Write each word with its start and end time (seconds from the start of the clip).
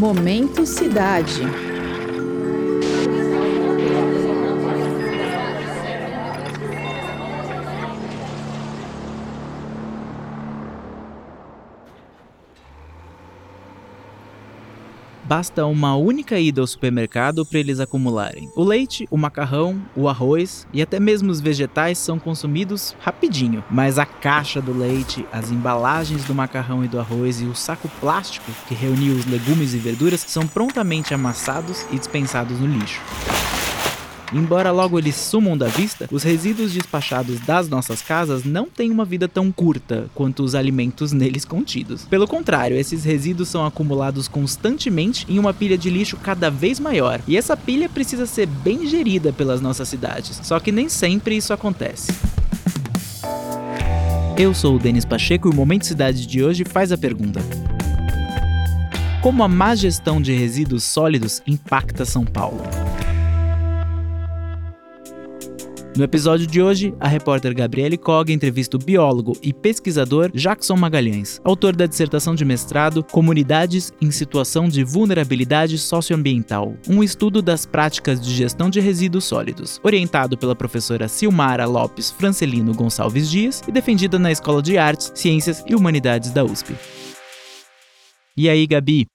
Momento 0.00 0.64
Cidade. 0.64 1.69
Basta 15.30 15.64
uma 15.64 15.94
única 15.94 16.40
ida 16.40 16.60
ao 16.60 16.66
supermercado 16.66 17.46
para 17.46 17.60
eles 17.60 17.78
acumularem. 17.78 18.50
O 18.56 18.64
leite, 18.64 19.06
o 19.12 19.16
macarrão, 19.16 19.80
o 19.94 20.08
arroz 20.08 20.66
e 20.72 20.82
até 20.82 20.98
mesmo 20.98 21.30
os 21.30 21.40
vegetais 21.40 21.98
são 21.98 22.18
consumidos 22.18 22.96
rapidinho, 22.98 23.62
mas 23.70 23.96
a 23.96 24.04
caixa 24.04 24.60
do 24.60 24.76
leite, 24.76 25.24
as 25.32 25.52
embalagens 25.52 26.24
do 26.24 26.34
macarrão 26.34 26.84
e 26.84 26.88
do 26.88 26.98
arroz 26.98 27.40
e 27.40 27.44
o 27.44 27.54
saco 27.54 27.88
plástico 28.00 28.50
que 28.66 28.74
reunia 28.74 29.14
os 29.14 29.24
legumes 29.24 29.72
e 29.72 29.78
verduras 29.78 30.24
são 30.26 30.48
prontamente 30.48 31.14
amassados 31.14 31.86
e 31.92 31.96
dispensados 31.96 32.58
no 32.58 32.66
lixo. 32.66 33.00
Embora 34.32 34.70
logo 34.70 34.98
eles 34.98 35.16
sumam 35.16 35.58
da 35.58 35.66
vista, 35.66 36.08
os 36.10 36.22
resíduos 36.22 36.72
despachados 36.72 37.40
das 37.40 37.68
nossas 37.68 38.00
casas 38.00 38.44
não 38.44 38.66
têm 38.66 38.90
uma 38.90 39.04
vida 39.04 39.26
tão 39.26 39.50
curta 39.50 40.08
quanto 40.14 40.44
os 40.44 40.54
alimentos 40.54 41.10
neles 41.10 41.44
contidos. 41.44 42.04
Pelo 42.04 42.28
contrário, 42.28 42.76
esses 42.76 43.02
resíduos 43.02 43.48
são 43.48 43.66
acumulados 43.66 44.28
constantemente 44.28 45.26
em 45.28 45.38
uma 45.38 45.52
pilha 45.52 45.76
de 45.76 45.90
lixo 45.90 46.16
cada 46.16 46.48
vez 46.48 46.78
maior, 46.78 47.20
e 47.26 47.36
essa 47.36 47.56
pilha 47.56 47.88
precisa 47.88 48.24
ser 48.24 48.46
bem 48.46 48.86
gerida 48.86 49.32
pelas 49.32 49.60
nossas 49.60 49.88
cidades. 49.88 50.40
Só 50.44 50.60
que 50.60 50.70
nem 50.70 50.88
sempre 50.88 51.36
isso 51.36 51.52
acontece. 51.52 52.12
Eu 54.38 54.54
sou 54.54 54.76
o 54.76 54.78
Denis 54.78 55.04
Pacheco 55.04 55.48
e 55.48 55.50
o 55.50 55.54
Momento 55.54 55.84
Cidade 55.84 56.24
de 56.24 56.42
hoje 56.42 56.64
faz 56.64 56.92
a 56.92 56.96
pergunta: 56.96 57.40
Como 59.20 59.42
a 59.42 59.48
má 59.48 59.74
gestão 59.74 60.22
de 60.22 60.32
resíduos 60.32 60.84
sólidos 60.84 61.42
impacta 61.46 62.04
São 62.04 62.24
Paulo? 62.24 62.62
No 65.96 66.04
episódio 66.04 66.46
de 66.46 66.62
hoje, 66.62 66.94
a 67.00 67.08
repórter 67.08 67.52
Gabriele 67.52 67.98
Cog 67.98 68.32
entrevista 68.32 68.76
o 68.76 68.80
biólogo 68.80 69.32
e 69.42 69.52
pesquisador 69.52 70.30
Jackson 70.32 70.76
Magalhães, 70.76 71.40
autor 71.42 71.74
da 71.74 71.84
dissertação 71.84 72.32
de 72.34 72.44
mestrado 72.44 73.02
Comunidades 73.02 73.92
em 74.00 74.10
Situação 74.12 74.68
de 74.68 74.84
Vulnerabilidade 74.84 75.76
Socioambiental, 75.78 76.74
um 76.88 77.02
estudo 77.02 77.42
das 77.42 77.66
práticas 77.66 78.20
de 78.20 78.32
gestão 78.32 78.70
de 78.70 78.78
resíduos 78.78 79.24
sólidos, 79.24 79.80
orientado 79.82 80.38
pela 80.38 80.54
professora 80.54 81.08
Silmara 81.08 81.66
Lopes 81.66 82.12
Francelino 82.12 82.72
Gonçalves 82.72 83.28
Dias 83.28 83.60
e 83.66 83.72
defendida 83.72 84.16
na 84.16 84.30
Escola 84.30 84.62
de 84.62 84.78
Artes, 84.78 85.10
Ciências 85.16 85.64
e 85.66 85.74
Humanidades 85.74 86.30
da 86.30 86.44
USP. 86.44 86.72
E 88.36 88.48
aí, 88.48 88.64
Gabi, 88.64 89.06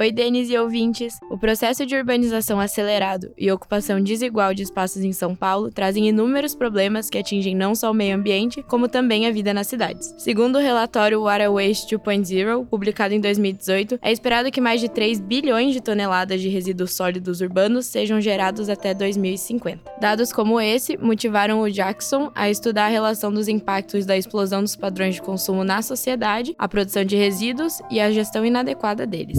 Oi, 0.00 0.10
Denis 0.10 0.48
e 0.48 0.56
ouvintes! 0.56 1.18
O 1.30 1.36
processo 1.36 1.84
de 1.84 1.94
urbanização 1.94 2.58
acelerado 2.58 3.34
e 3.36 3.52
ocupação 3.52 4.02
desigual 4.02 4.54
de 4.54 4.62
espaços 4.62 5.04
em 5.04 5.12
São 5.12 5.34
Paulo 5.34 5.70
trazem 5.70 6.08
inúmeros 6.08 6.54
problemas 6.54 7.10
que 7.10 7.18
atingem 7.18 7.54
não 7.54 7.74
só 7.74 7.90
o 7.90 7.94
meio 7.94 8.16
ambiente, 8.16 8.62
como 8.62 8.88
também 8.88 9.26
a 9.26 9.30
vida 9.30 9.52
nas 9.52 9.66
cidades. 9.66 10.14
Segundo 10.16 10.56
o 10.56 10.58
relatório 10.58 11.20
Water 11.22 11.52
Waste 11.52 11.98
2.0, 11.98 12.66
publicado 12.66 13.12
em 13.12 13.20
2018, 13.20 13.98
é 14.00 14.10
esperado 14.10 14.50
que 14.50 14.58
mais 14.58 14.80
de 14.80 14.88
3 14.88 15.20
bilhões 15.20 15.74
de 15.74 15.82
toneladas 15.82 16.40
de 16.40 16.48
resíduos 16.48 16.94
sólidos 16.94 17.42
urbanos 17.42 17.84
sejam 17.84 18.22
gerados 18.22 18.70
até 18.70 18.94
2050. 18.94 19.82
Dados 20.00 20.32
como 20.32 20.58
esse 20.58 20.96
motivaram 20.96 21.60
o 21.60 21.70
Jackson 21.70 22.32
a 22.34 22.48
estudar 22.48 22.86
a 22.86 22.88
relação 22.88 23.30
dos 23.30 23.48
impactos 23.48 24.06
da 24.06 24.16
explosão 24.16 24.62
dos 24.62 24.76
padrões 24.76 25.16
de 25.16 25.20
consumo 25.20 25.62
na 25.62 25.82
sociedade, 25.82 26.54
a 26.58 26.66
produção 26.66 27.04
de 27.04 27.16
resíduos 27.16 27.82
e 27.90 28.00
a 28.00 28.10
gestão 28.10 28.46
inadequada 28.46 29.06
deles 29.06 29.36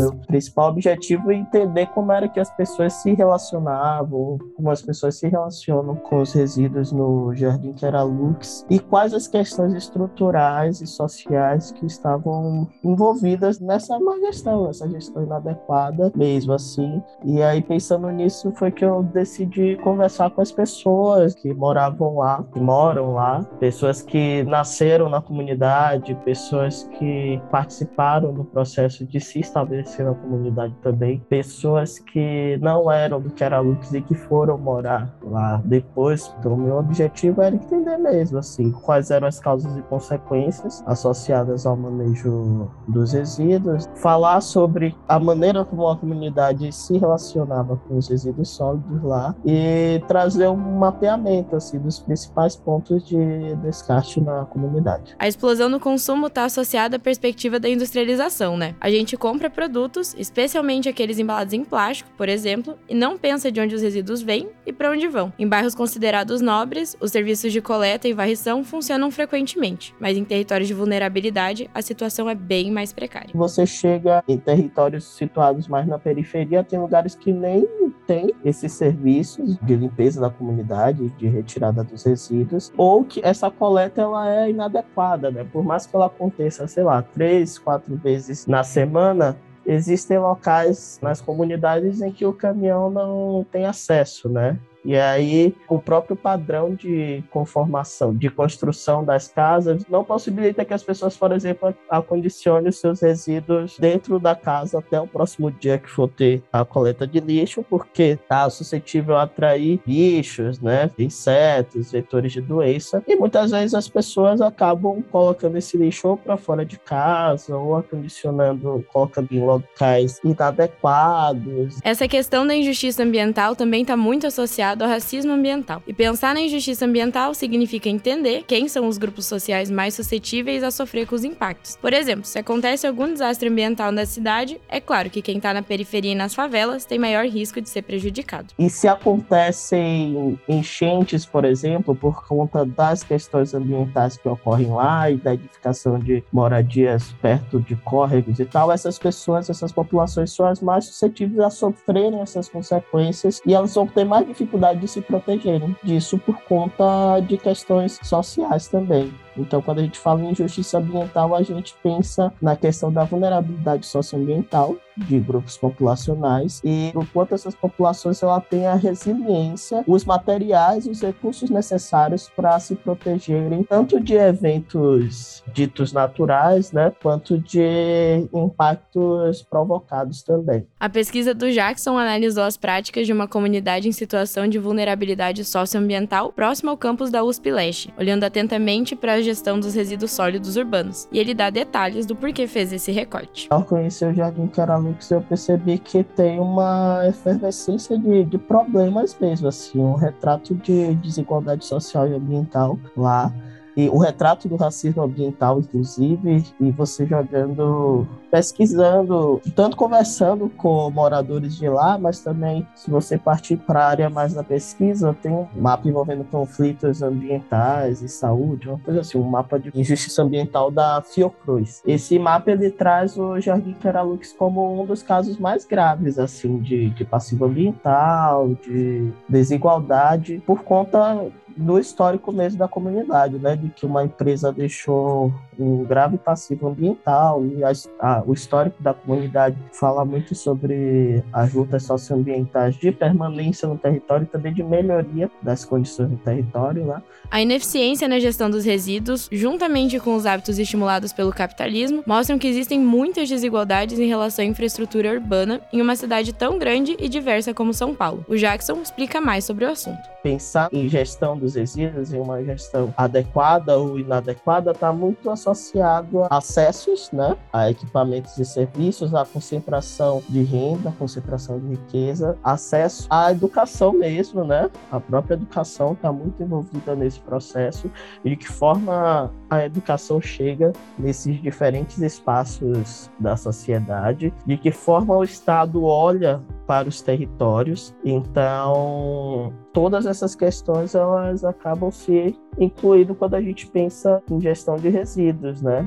principal 0.52 0.70
objetivo 0.70 1.32
é 1.32 1.36
entender 1.36 1.88
como 1.88 2.12
era 2.12 2.28
que 2.28 2.40
as 2.40 2.50
pessoas 2.52 2.94
se 2.94 3.14
relacionavam, 3.14 4.38
como 4.56 4.70
as 4.70 4.82
pessoas 4.82 5.16
se 5.18 5.28
relacionam 5.28 5.96
com 5.96 6.22
os 6.22 6.34
resíduos 6.34 6.92
no 6.92 7.34
Jardim 7.34 7.74
Keralux 7.74 8.66
e 8.70 8.80
quais 8.80 9.14
as 9.14 9.28
questões 9.28 9.74
estruturais 9.74 10.82
e 10.82 10.88
sociais 10.88 11.72
que 11.72 11.86
estavam 11.86 12.68
envolvidas 12.84 13.60
nessa 13.60 13.98
má 14.00 14.18
gestão, 14.20 14.70
essa 14.70 14.90
gestão 14.90 15.24
inadequada 15.24 16.12
mesmo 16.16 16.54
assim. 16.54 17.02
E 17.24 17.42
aí 17.42 17.62
pensando 17.62 18.10
nisso 18.10 18.52
foi 18.56 18.72
que 18.72 18.84
eu 18.84 19.04
decidi 19.04 19.78
conversar 19.78 20.30
com 20.32 20.42
as 20.42 20.52
pessoas 20.52 21.34
que 21.34 21.54
moravam 21.54 22.18
lá, 22.18 22.44
que 22.52 22.60
moram 22.60 23.14
lá, 23.14 23.44
pessoas 23.60 24.02
que 24.02 24.44
nasceram 24.44 25.10
na 25.10 25.22
comunidade, 25.22 26.16
pessoas 26.26 26.84
que 26.98 27.42
participaram 27.50 28.34
do 28.34 28.44
processo 28.44 29.06
de 29.06 29.20
se 29.20 29.40
estabelecer 29.40 30.06
na 30.06 30.14
comunidade 30.14 30.31
comunidade 30.32 30.74
também, 30.82 31.20
pessoas 31.30 32.00
que 32.00 32.58
não 32.62 32.90
eram 32.92 33.20
do 33.20 33.30
Keralux 33.30 33.94
e 33.94 34.02
que 34.02 34.16
foram 34.16 34.58
morar 34.58 35.14
lá 35.22 35.62
depois. 35.66 36.34
Então, 36.40 36.56
meu 36.56 36.78
objetivo 36.78 37.42
era 37.42 37.56
entender 37.56 37.98
mesmo, 37.98 38.38
assim, 38.38 38.72
quais 38.72 39.12
eram 39.12 39.28
as 39.28 39.40
causas 39.40 39.76
e 39.78 39.82
consequências 39.84 40.82
associadas 40.86 41.66
ao 41.66 41.76
manejo 41.76 42.70
dos 42.88 43.14
resíduos, 43.14 43.90
falar 43.96 44.42
sobre 44.42 44.96
a 45.08 45.20
maneira 45.20 45.66
como 45.66 45.88
a 45.88 45.98
comunidade 45.98 46.72
se 46.72 46.98
relacionava 46.98 47.76
com 47.76 47.98
os 47.98 48.08
resíduos 48.08 48.50
sólidos 48.50 49.04
lá 49.04 49.36
e 49.46 50.02
trazer 50.08 50.48
um 50.48 50.56
mapeamento, 50.56 51.56
assim, 51.56 51.78
dos 51.80 52.00
principais 52.00 52.56
pontos 52.56 53.06
de 53.06 53.56
descarte 53.58 54.22
na 54.22 54.46
comunidade. 54.46 55.16
A 55.20 55.28
explosão 55.28 55.68
no 55.68 55.80
consumo 55.80 56.28
está 56.28 56.46
associada 56.46 56.96
à 56.96 57.00
perspectiva 57.00 57.60
da 57.60 57.68
industrialização, 57.68 58.56
né? 58.56 58.76
A 58.80 58.90
gente 58.90 59.18
compra 59.18 59.50
produtos, 59.50 60.16
especialmente 60.22 60.88
aqueles 60.88 61.18
embalados 61.18 61.52
em 61.52 61.66
plástico, 61.66 62.10
por 62.16 62.30
exemplo, 62.30 62.78
e 62.88 62.94
não 62.94 63.18
pensa 63.18 63.52
de 63.52 63.60
onde 63.60 63.74
os 63.74 63.82
resíduos 63.82 64.22
vêm 64.22 64.50
e 64.66 64.72
para 64.72 64.92
onde 64.92 65.08
vão. 65.08 65.34
Em 65.38 65.48
bairros 65.48 65.74
considerados 65.74 66.42
nobres, 66.42 66.96
os 67.02 67.12
serviços 67.12 67.52
de 67.52 67.60
coleta 67.60 68.08
e 68.08 68.14
varrição 68.14 68.64
funcionam 68.64 69.10
frequentemente, 69.10 69.96
mas 70.00 70.16
em 70.16 70.24
territórios 70.24 70.68
de 70.68 70.76
vulnerabilidade, 70.76 71.70
a 71.74 71.82
situação 71.82 72.30
é 72.30 72.36
bem 72.36 72.70
mais 72.70 72.94
precária. 72.94 73.32
Você 73.34 73.66
chega 73.66 74.24
em 74.28 74.38
territórios 74.38 75.06
situados 75.06 75.68
mais 75.68 75.88
na 75.88 75.98
periferia, 75.98 76.64
tem 76.64 76.80
lugares 76.80 77.16
que 77.16 77.34
nem 77.34 77.68
tem 78.06 78.32
esses 78.46 78.74
serviços 78.74 79.58
de 79.58 79.76
limpeza 79.76 80.22
da 80.22 80.30
comunidade, 80.30 81.10
de 81.18 81.28
retirada 81.28 81.84
dos 81.84 82.04
resíduos, 82.04 82.72
ou 82.78 83.04
que 83.04 83.22
essa 83.24 83.50
coleta 83.50 84.02
ela 84.02 84.30
é 84.30 84.50
inadequada, 84.52 85.32
né? 85.32 85.44
Por 85.52 85.64
mais 85.64 85.88
que 85.88 85.96
ela 85.96 86.06
aconteça, 86.06 86.68
sei 86.68 86.84
lá, 86.84 87.02
três, 87.02 87.58
quatro 87.58 87.96
vezes 87.96 88.46
na 88.46 88.64
semana, 88.64 89.36
existem 89.66 90.18
locais 90.18 91.00
nas 91.02 91.22
comunidades 91.22 92.02
em 92.02 92.12
que 92.12 92.26
o 92.26 92.34
caminhão 92.34 92.90
não 92.90 93.46
tem 93.52 93.66
acesso, 93.66 94.30
né? 94.30 94.58
E 94.84 94.96
aí, 94.96 95.56
o 95.70 95.80
próprio 95.80 96.16
padrão 96.16 96.74
de 96.74 97.24
conformação, 97.30 98.14
de 98.14 98.30
construção 98.30 99.04
das 99.04 99.28
casas, 99.28 99.84
não 99.88 100.04
possibilita 100.04 100.66
que 100.66 100.74
as 100.74 100.84
pessoas, 100.84 101.16
por 101.16 101.32
exemplo, 101.32 101.74
acondicionem 101.90 102.70
os 102.70 102.80
seus 102.80 103.02
resíduos 103.02 103.78
dentro 103.80 104.20
da 104.20 104.36
casa 104.36 104.80
até 104.80 105.00
o 105.00 105.08
próximo 105.08 105.52
dia 105.52 105.78
que 105.78 105.90
for 105.90 106.10
ter 106.10 106.44
a 106.52 106.66
coleta 106.66 107.06
de 107.06 107.20
lixo, 107.20 107.64
porque 107.70 108.04
está 108.04 108.50
suscetível 108.50 109.18
a 109.18 109.24
atrair 109.24 109.80
bichos, 109.86 110.60
né, 110.60 110.90
insetos, 110.98 111.92
vetores 111.92 112.32
de 112.32 112.42
doença. 112.42 113.04
E 113.08 113.16
muitas 113.16 113.52
vezes 113.52 113.74
as 113.74 113.88
pessoas 113.88 114.42
acabam 114.42 115.04
colocando 115.12 115.58
esse 115.58 115.78
lixo 115.78 116.08
ou 116.08 116.18
para 116.18 116.38
fora 116.38 116.66
de 116.66 116.80
casa, 116.80 117.56
ou 117.56 117.76
acondicionando, 117.76 118.84
colocando 118.92 119.28
em 119.32 119.40
locais 119.40 120.20
inadequados. 120.24 121.80
Essa 121.84 122.08
questão 122.08 122.46
da 122.46 122.56
injustiça 122.56 123.04
ambiental 123.04 123.56
também 123.56 123.84
está 123.84 123.96
muito 123.96 124.26
associada 124.26 124.71
ligado 124.72 124.82
ao 124.84 124.90
racismo 124.90 125.34
ambiental. 125.34 125.82
E 125.86 125.94
pensar 125.94 126.34
na 126.34 126.42
injustiça 126.42 126.86
ambiental 126.86 127.34
significa 127.34 127.90
entender 127.90 128.44
quem 128.48 128.68
são 128.68 128.88
os 128.88 128.98
grupos 128.98 129.26
sociais 129.26 129.70
mais 129.70 129.94
suscetíveis 129.94 130.64
a 130.64 130.72
sofrer 130.72 131.06
com 131.06 131.16
os 131.16 131.24
impactos. 131.24 131.78
Por 131.78 131.94
exemplo, 131.94 132.26
se 132.26 132.40
acontece 132.40 132.88
algum 132.88 133.12
desastre 133.12 133.50
ambiental 133.50 133.92
na 133.92 134.06
cidade, 134.06 134.60
é 134.70 134.80
claro 134.80 135.10
que 135.10 135.22
quem 135.22 135.38
está 135.38 135.54
na 135.54 135.62
periferia 135.62 136.12
e 136.12 136.16
nas 136.16 136.34
favelas 136.34 136.86
tem 136.86 136.98
maior 136.98 137.26
risco 137.26 137.62
de 137.62 137.70
ser 137.70 137.82
prejudicado. 137.82 138.54
E 138.58 138.70
se 138.70 138.88
acontecem 138.88 140.40
enchentes, 140.48 141.26
por 141.26 141.46
exemplo, 141.46 141.96
por 141.96 142.26
conta 142.26 142.66
das 142.66 143.04
questões 143.04 143.54
ambientais 143.54 144.18
que 144.18 144.28
ocorrem 144.28 144.72
lá 144.72 145.10
e 145.10 145.18
da 145.18 145.34
edificação 145.34 146.00
de 146.00 146.24
moradias 146.32 147.14
perto 147.22 147.60
de 147.60 147.76
córregos 147.76 148.40
e 148.40 148.46
tal, 148.46 148.72
essas 148.72 148.98
pessoas, 148.98 149.50
essas 149.50 149.72
populações 149.72 150.32
são 150.32 150.46
as 150.46 150.62
mais 150.62 150.86
suscetíveis 150.86 151.40
a 151.40 151.50
sofrerem 151.50 152.22
essas 152.22 152.48
consequências 152.48 153.42
e 153.46 153.54
elas 153.54 153.74
vão 153.74 153.88
ter 153.88 154.06
mais 154.06 154.26
dificuldade 154.26 154.61
dificuldade 154.62 154.80
de 154.80 154.88
se 154.88 155.02
protegerem 155.02 155.76
disso 155.84 156.18
por 156.20 156.40
conta 156.44 157.20
de 157.22 157.38
questões 157.38 158.00
sociais 158.04 158.68
também. 158.68 159.12
Então, 159.42 159.62
quando 159.62 159.80
a 159.80 159.84
gente 159.84 159.98
fala 159.98 160.22
em 160.24 160.34
justiça 160.34 160.78
ambiental, 160.78 161.36
a 161.36 161.42
gente 161.42 161.76
pensa 161.84 162.32
na 162.42 162.56
questão 162.56 162.92
da 162.92 163.04
vulnerabilidade 163.04 163.86
socioambiental 163.86 164.76
de 164.98 165.20
grupos 165.20 165.58
populacionais 165.58 166.62
e 166.64 166.92
o 166.96 167.06
quanto 167.06 167.34
essas 167.34 167.56
populações 167.56 168.22
ela 168.22 168.40
tem 168.42 168.68
a 168.68 168.76
resiliência, 168.76 169.84
os 169.88 170.06
materiais, 170.06 170.86
os 170.86 171.02
recursos 171.02 171.50
necessários 171.50 172.30
para 172.36 172.60
se 172.60 172.76
protegerem 172.76 173.64
tanto 173.64 174.00
de 174.00 174.16
eventos 174.16 175.44
ditos 175.54 175.94
naturais, 175.94 176.72
né, 176.72 176.92
quanto 177.02 177.38
de 177.38 178.28
impactos 178.34 179.42
provocados 179.44 180.24
também. 180.24 180.68
A 180.80 180.90
pesquisa 180.90 181.34
do 181.34 181.52
Jackson 181.52 181.98
analisou 181.98 182.44
as 182.44 182.58
práticas 182.58 183.06
de 183.06 183.14
uma 183.14 183.28
comunidade 183.28 183.88
em 183.88 183.92
situação 183.92 184.48
de 184.48 184.60
vulnerabilidade 184.60 185.44
socioambiental 185.46 186.32
próxima 186.32 186.72
ao 186.72 186.78
campus 186.78 187.10
da 187.10 187.24
USP 187.24 187.52
Leste, 187.52 187.94
olhando 187.98 188.24
atentamente 188.24 188.96
para 188.96 189.14
a 189.14 189.22
gestão 189.32 189.60
dos 189.60 189.74
resíduos 189.74 190.12
sólidos 190.12 190.56
urbanos. 190.56 191.08
E 191.12 191.18
ele 191.18 191.34
dá 191.34 191.50
detalhes 191.50 192.06
do 192.06 192.16
porquê 192.16 192.46
fez 192.48 192.72
esse 192.72 192.92
recorte. 192.92 193.48
Ao 193.50 193.64
conhecer 193.64 194.12
o 194.12 194.14
Jardim 194.14 194.48
Caralux, 194.48 195.10
eu 195.10 195.22
percebi 195.22 195.78
que 195.78 196.04
tem 196.04 196.40
uma 196.40 197.02
efervescência 197.08 197.98
de, 197.98 198.26
de 198.26 198.38
problemas 198.38 199.18
mesmo, 199.20 199.48
assim, 199.48 199.80
um 199.80 199.96
retrato 199.96 200.54
de 200.56 200.94
desigualdade 200.96 201.66
social 201.66 202.08
e 202.08 202.14
ambiental 202.14 202.78
lá 202.96 203.34
e 203.76 203.90
o 203.90 203.98
retrato 203.98 204.48
do 204.48 204.56
racismo 204.56 205.04
ambiental, 205.04 205.60
inclusive, 205.60 206.44
e 206.60 206.72
você 206.72 207.06
jogando, 207.06 208.08
pesquisando, 208.30 209.42
tanto 209.56 209.78
conversando 209.78 210.50
com 210.50 210.90
moradores 210.92 211.56
de 211.56 211.70
lá, 211.70 211.98
mas 211.98 212.20
também, 212.20 212.68
se 212.76 212.90
você 212.90 213.18
partir 213.18 213.58
para 213.58 213.84
a 213.84 213.88
área 213.88 214.10
mais 214.10 214.34
da 214.34 214.44
pesquisa, 214.44 215.16
tem 215.22 215.32
um 215.32 215.48
mapa 215.56 215.88
envolvendo 215.88 216.24
conflitos 216.26 217.02
ambientais 217.02 218.02
e 218.02 218.10
saúde, 218.10 218.70
uma 218.70 218.80
coisa 218.80 219.02
assim, 219.02 219.18
um 219.18 219.24
mapa 219.24 219.60
de 219.60 219.72
injustiça 219.74 220.22
ambiental 220.22 220.70
da 220.70 221.02
Fiocruz. 221.02 221.82
Esse 221.86 222.20
mapa 222.20 222.52
ele 222.52 222.70
traz 222.70 223.18
o 223.18 223.40
Jardim 223.40 223.74
Caralux 223.74 224.34
como 224.34 224.82
um 224.82 224.86
dos 224.86 225.02
casos 225.02 225.38
mais 225.38 225.66
graves, 225.66 226.20
assim, 226.20 226.60
de, 226.60 226.90
de 226.90 227.06
passivo 227.06 227.46
ambiental, 227.46 228.50
de 228.56 229.12
desigualdade, 229.30 230.42
por 230.46 230.64
conta 230.64 231.32
do 231.56 231.80
histórico 231.80 232.32
mesmo 232.32 232.60
da 232.60 232.68
comunidade, 232.68 233.38
né? 233.38 233.56
De 233.62 233.70
que 233.70 233.86
uma 233.86 234.04
empresa 234.04 234.52
deixou 234.52 235.32
um 235.60 235.84
grave 235.84 236.18
passivo 236.18 236.68
ambiental 236.68 237.46
e 237.46 237.64
a, 237.64 237.72
a, 238.00 238.24
o 238.26 238.34
histórico 238.34 238.82
da 238.82 238.94
comunidade 238.94 239.56
fala 239.72 240.04
muito 240.04 240.34
sobre 240.34 241.24
as 241.32 241.54
lutas 241.54 241.84
socioambientais 241.84 242.76
de 242.76 242.92
permanência 242.92 243.68
no 243.68 243.78
território 243.78 244.24
e 244.24 244.28
também 244.28 244.54
de 244.54 244.64
melhoria 244.64 245.30
das 245.42 245.64
condições 245.64 246.10
do 246.10 246.18
território, 246.18 246.86
né? 246.86 247.02
A 247.30 247.42
ineficiência 247.42 248.08
na 248.08 248.20
gestão 248.20 248.50
dos 248.50 248.66
resíduos, 248.66 249.30
juntamente 249.32 250.00
com 250.00 250.16
os 250.16 250.26
hábitos 250.26 250.58
estimulados 250.58 251.14
pelo 251.14 251.32
capitalismo, 251.32 252.04
mostram 252.06 252.40
que 252.40 252.48
existem 252.48 252.80
muitas 252.80 253.30
desigualdades 253.30 254.00
em 254.00 254.08
relação 254.08 254.44
à 254.44 254.48
infraestrutura 254.48 255.12
urbana 255.12 255.62
em 255.72 255.82
uma 255.82 255.96
cidade 255.96 256.34
tão 256.34 256.58
grande 256.58 256.98
e 257.00 257.08
diversa 257.08 257.54
como 257.54 257.74
São 257.74 257.94
Paulo. 257.94 258.26
O 258.28 258.36
Jackson 258.36 258.82
explica 258.82 259.22
mais 259.22 259.46
sobre 259.46 259.66
o 259.66 259.70
assunto. 259.70 260.02
Pensar 260.24 260.70
em 260.72 260.90
gestão 260.90 261.38
dos 261.38 261.56
resíduos, 261.56 262.14
em 262.14 262.20
uma 262.20 262.44
gestão 262.44 262.94
adequada 262.98 263.51
ou 263.60 264.00
inadequada, 264.00 264.72
está 264.72 264.92
muito 264.92 265.30
associado 265.30 266.24
a 266.24 266.38
acessos, 266.38 267.10
né, 267.12 267.36
a 267.52 267.70
equipamentos 267.70 268.38
e 268.38 268.46
serviços, 268.46 269.14
a 269.14 269.26
concentração 269.26 270.24
de 270.30 270.44
renda, 270.44 270.94
concentração 270.98 271.60
de 271.60 271.68
riqueza, 271.68 272.38
acesso 272.44 273.08
à 273.10 273.32
educação 273.32 273.94
mesmo, 273.94 274.44
né? 274.44 274.70
A 274.92 275.00
própria 275.00 275.36
educação 275.36 275.94
está 275.94 276.12
muito 276.12 276.42
envolvida 276.42 276.96
nesse 276.96 277.20
processo 277.20 277.90
e 278.24 278.30
de 278.32 278.36
que 278.36 278.48
forma 278.48 279.32
a 279.50 279.66
educação 279.66 280.22
chega 280.22 280.72
nesses 280.98 281.42
diferentes 281.42 282.00
espaços 282.00 283.10
da 283.20 283.36
sociedade, 283.36 284.34
de 284.46 284.58
que 284.58 284.72
forma 284.72 285.16
o 285.16 285.24
Estado 285.24 285.84
olha 285.84 286.42
para 286.72 286.88
os 286.88 287.02
territórios. 287.02 287.94
Então, 288.02 289.54
todas 289.74 290.06
essas 290.06 290.34
questões 290.36 290.96
elas 290.96 291.44
acabam 291.44 291.92
se 291.92 292.34
incluindo 292.58 293.14
quando 293.14 293.34
a 293.34 293.42
gente 293.42 293.68
pensa 293.68 294.24
em 294.32 294.40
gestão 294.40 294.78
de 294.78 294.88
resíduos, 294.88 295.62
né? 295.62 295.86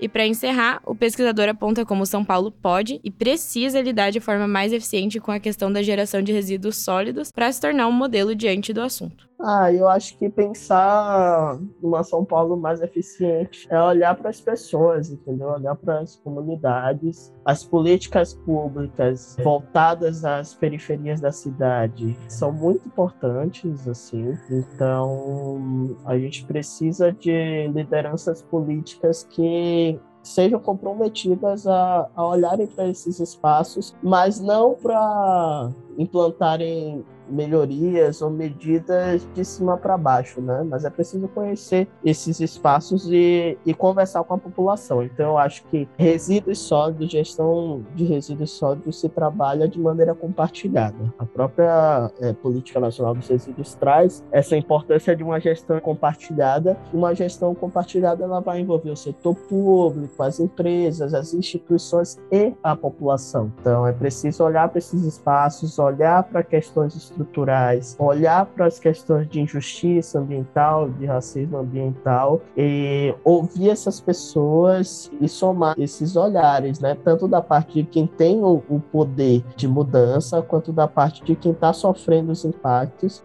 E 0.00 0.08
para 0.08 0.26
encerrar, 0.26 0.80
o 0.86 0.94
pesquisador 0.94 1.46
aponta 1.50 1.84
como 1.84 2.06
São 2.06 2.24
Paulo 2.24 2.50
pode 2.50 2.98
e 3.04 3.10
precisa 3.10 3.82
lidar 3.82 4.12
de 4.12 4.18
forma 4.18 4.48
mais 4.48 4.72
eficiente 4.72 5.20
com 5.20 5.30
a 5.30 5.38
questão 5.38 5.70
da 5.70 5.82
geração 5.82 6.22
de 6.22 6.32
resíduos 6.32 6.82
sólidos 6.82 7.30
para 7.30 7.52
se 7.52 7.60
tornar 7.60 7.86
um 7.86 7.92
modelo 7.92 8.34
diante 8.34 8.72
do 8.72 8.80
assunto. 8.80 9.29
Ah, 9.42 9.72
eu 9.72 9.88
acho 9.88 10.18
que 10.18 10.28
pensar 10.28 11.58
numa 11.82 12.04
São 12.04 12.24
Paulo 12.24 12.56
mais 12.56 12.80
eficiente 12.82 13.66
é 13.70 13.82
olhar 13.82 14.14
para 14.14 14.28
as 14.28 14.40
pessoas, 14.40 15.10
entendeu? 15.10 15.48
Olhar 15.48 15.74
para 15.76 16.00
as 16.00 16.16
comunidades, 16.16 17.32
as 17.44 17.64
políticas 17.64 18.34
públicas 18.34 19.36
voltadas 19.42 20.24
às 20.24 20.54
periferias 20.54 21.20
da 21.20 21.32
cidade 21.32 22.16
são 22.28 22.52
muito 22.52 22.86
importantes, 22.86 23.88
assim. 23.88 24.36
Então, 24.50 25.96
a 26.04 26.18
gente 26.18 26.44
precisa 26.44 27.10
de 27.10 27.68
lideranças 27.68 28.42
políticas 28.42 29.24
que 29.24 29.98
sejam 30.22 30.60
comprometidas 30.60 31.66
a, 31.66 32.08
a 32.14 32.26
olharem 32.26 32.66
para 32.66 32.88
esses 32.88 33.20
espaços, 33.20 33.96
mas 34.02 34.40
não 34.40 34.74
para 34.74 35.70
implantarem 36.00 37.04
melhorias 37.30 38.20
ou 38.20 38.30
medidas 38.30 39.26
de 39.34 39.44
cima 39.44 39.76
para 39.76 39.96
baixo, 39.96 40.40
né? 40.40 40.64
Mas 40.68 40.84
é 40.84 40.90
preciso 40.90 41.28
conhecer 41.28 41.88
esses 42.04 42.40
espaços 42.40 43.06
e, 43.10 43.56
e 43.64 43.72
conversar 43.72 44.24
com 44.24 44.34
a 44.34 44.38
população. 44.38 45.02
Então, 45.02 45.30
eu 45.30 45.38
acho 45.38 45.62
que 45.64 45.88
resíduos 45.96 46.58
sólidos, 46.58 47.10
gestão 47.10 47.82
de 47.94 48.04
resíduos 48.04 48.50
sólidos 48.50 49.00
se 49.00 49.08
trabalha 49.08 49.68
de 49.68 49.78
maneira 49.78 50.14
compartilhada. 50.14 51.14
A 51.18 51.24
própria 51.24 52.10
é, 52.20 52.32
Política 52.32 52.80
Nacional 52.80 53.14
dos 53.14 53.28
Resíduos 53.28 53.74
traz 53.74 54.24
essa 54.32 54.56
importância 54.56 55.14
de 55.14 55.22
uma 55.22 55.38
gestão 55.38 55.78
compartilhada. 55.80 56.76
Uma 56.92 57.14
gestão 57.14 57.54
compartilhada 57.54 58.24
ela 58.24 58.40
vai 58.40 58.60
envolver 58.60 58.90
o 58.90 58.96
setor 58.96 59.34
público, 59.34 60.22
as 60.22 60.40
empresas, 60.40 61.14
as 61.14 61.32
instituições 61.32 62.18
e 62.32 62.52
a 62.62 62.74
população. 62.74 63.52
Então, 63.60 63.86
é 63.86 63.92
preciso 63.92 64.42
olhar 64.42 64.68
para 64.68 64.78
esses 64.78 65.04
espaços, 65.04 65.78
olhar 65.90 66.22
para 66.24 66.42
questões 66.42 66.94
estruturais, 66.94 67.96
olhar 67.98 68.46
para 68.46 68.66
as 68.66 68.78
questões 68.78 69.28
de 69.28 69.40
injustiça 69.40 70.18
ambiental, 70.18 70.88
de 70.88 71.06
racismo 71.06 71.58
ambiental, 71.58 72.40
e 72.56 73.14
ouvir 73.24 73.70
essas 73.70 74.00
pessoas 74.00 75.10
e 75.20 75.28
somar 75.28 75.74
esses 75.78 76.16
olhares, 76.16 76.80
né? 76.80 76.96
Tanto 77.04 77.28
da 77.28 77.40
parte 77.42 77.82
de 77.82 77.84
quem 77.84 78.06
tem 78.06 78.42
o, 78.42 78.62
o 78.68 78.80
poder 78.80 79.44
de 79.56 79.68
mudança, 79.68 80.42
quanto 80.42 80.72
da 80.72 80.88
parte 80.88 81.22
de 81.24 81.36
quem 81.36 81.52
está 81.52 81.72
sofrendo 81.72 82.32
os 82.32 82.44
impactos 82.44 83.22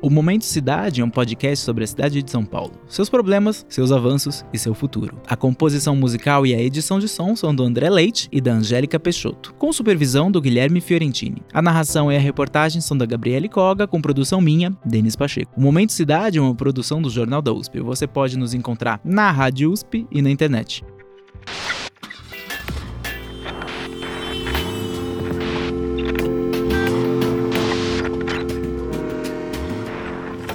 O 0.00 0.08
Momento 0.08 0.44
Cidade 0.44 1.00
é 1.00 1.04
um 1.04 1.10
podcast 1.10 1.64
sobre 1.64 1.82
a 1.82 1.86
cidade 1.86 2.22
de 2.22 2.30
São 2.30 2.44
Paulo, 2.44 2.70
seus 2.86 3.10
problemas, 3.10 3.66
seus 3.68 3.90
avanços 3.90 4.44
e 4.52 4.58
seu 4.58 4.72
futuro. 4.72 5.20
A 5.26 5.34
composição 5.34 5.96
musical 5.96 6.46
e 6.46 6.54
a 6.54 6.62
edição 6.62 7.00
de 7.00 7.08
som 7.08 7.34
são 7.34 7.52
do 7.52 7.64
André 7.64 7.90
Leite 7.90 8.28
e 8.30 8.40
da 8.40 8.52
Angélica 8.52 9.00
Peixoto, 9.00 9.52
com 9.54 9.72
supervisão 9.72 10.30
do 10.30 10.40
Guilherme 10.40 10.80
Fiorentini. 10.80 11.42
A 11.52 11.60
narração 11.60 12.12
e 12.12 12.16
a 12.16 12.20
reportagem 12.20 12.80
são 12.80 12.96
da 12.96 13.04
Gabriele 13.04 13.48
Coga, 13.48 13.88
com 13.88 14.00
produção 14.00 14.40
minha, 14.40 14.72
Denis 14.84 15.16
Pacheco. 15.16 15.50
O 15.56 15.60
Momento 15.60 15.92
Cidade 15.92 16.38
é 16.38 16.40
uma 16.40 16.54
produção 16.54 17.02
do 17.02 17.10
Jornal 17.10 17.42
da 17.42 17.52
USP. 17.52 17.80
Você 17.80 18.06
pode 18.06 18.38
nos 18.38 18.54
encontrar 18.54 19.00
na 19.04 19.32
Rádio 19.32 19.72
USP 19.72 20.06
e 20.12 20.22
na 20.22 20.30
internet. 20.30 20.84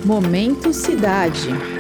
Momento 0.05 0.74
Cidade. 0.74 1.73